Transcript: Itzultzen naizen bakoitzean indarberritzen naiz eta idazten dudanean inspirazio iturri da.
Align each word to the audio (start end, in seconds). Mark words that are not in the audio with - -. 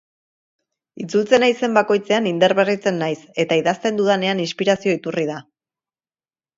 Itzultzen 1.03 1.45
naizen 1.47 1.77
bakoitzean 1.79 2.31
indarberritzen 2.33 2.99
naiz 3.05 3.15
eta 3.47 3.61
idazten 3.63 4.03
dudanean 4.03 4.45
inspirazio 4.49 5.01
iturri 5.01 5.31
da. 5.35 5.41